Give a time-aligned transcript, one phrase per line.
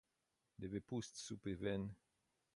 [0.59, 1.83] Nevypusť supy ven.